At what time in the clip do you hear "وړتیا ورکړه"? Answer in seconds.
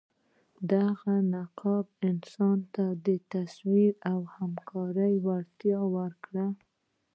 5.27-6.47